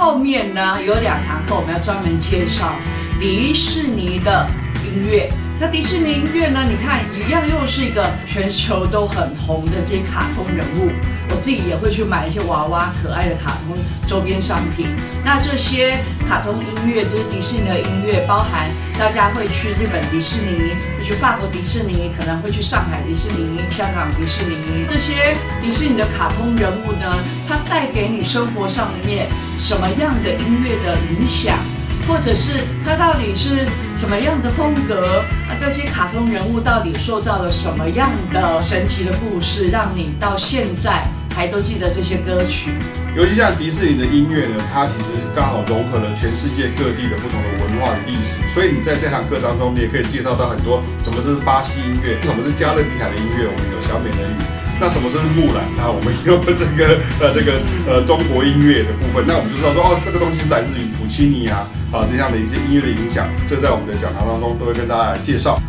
[0.00, 2.72] 后面呢有两堂课，我们要专门介绍
[3.20, 4.46] 迪士尼的
[4.82, 5.30] 音乐。
[5.60, 6.64] 那迪士尼音乐呢？
[6.66, 10.88] 你看，一样又是一个全球都很红的这些卡通人物。
[11.28, 13.76] 我自己也会去买一些娃娃可爱的卡通
[14.08, 14.88] 周边商品。
[15.22, 24.56] 那这些卡通音乐，就是迪士尼的音乐，包含大家会去日本迪士尼，会去法国迪士尼，可能会去上海迪士尼、香港迪士尼。
[24.88, 27.04] 这些迪士尼的卡通人物呢，
[27.46, 27.79] 它带
[28.30, 29.28] 生活上面
[29.58, 31.58] 什么样的音乐的影响？
[32.06, 33.66] 或者是它到底是
[33.98, 35.24] 什么样的风格？
[35.48, 41.02] 啊，这些卡通人物到底塑造了什么样的神奇的故事，让你到现在
[41.34, 42.70] 还都记得这些歌曲？
[43.16, 54.69] 尤其像迪士尼的音乐呢，它其实刚好融合了全世界各地的不同的文化与历史，所以你在这堂课当中，你也可以介绍到很多什么是巴西音乐，什么是加勒比海的音乐，我们有小美人鱼。
[54.80, 55.62] 那什么是木兰？
[55.76, 65.60] 那我们用这个呃这个呃中国音乐的部分，那我们就知道说哦，这个东西是来自于普契尼啊啊这样的一些音乐的影响，这在我们的讲堂当中都会跟大家来介绍。